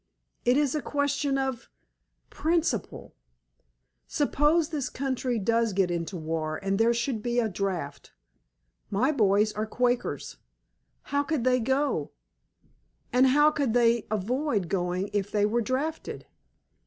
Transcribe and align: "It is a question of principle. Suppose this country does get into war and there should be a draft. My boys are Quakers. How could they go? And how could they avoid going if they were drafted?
"It 0.45 0.57
is 0.57 0.73
a 0.73 0.81
question 0.81 1.37
of 1.37 1.69
principle. 2.31 3.13
Suppose 4.07 4.69
this 4.69 4.89
country 4.89 5.37
does 5.37 5.73
get 5.73 5.91
into 5.91 6.17
war 6.17 6.57
and 6.57 6.79
there 6.79 6.91
should 6.91 7.21
be 7.21 7.37
a 7.37 7.47
draft. 7.47 8.11
My 8.89 9.11
boys 9.11 9.53
are 9.53 9.67
Quakers. 9.67 10.37
How 11.13 11.21
could 11.21 11.43
they 11.43 11.59
go? 11.59 12.09
And 13.13 13.27
how 13.27 13.51
could 13.51 13.75
they 13.75 14.07
avoid 14.09 14.69
going 14.69 15.11
if 15.13 15.29
they 15.31 15.45
were 15.45 15.61
drafted? 15.61 16.25